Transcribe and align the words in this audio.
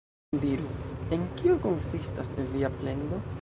Diru, 0.45 0.69
en 1.17 1.27
kio 1.41 1.59
konsistas 1.67 2.33
via 2.55 2.73
plendo? 2.81 3.23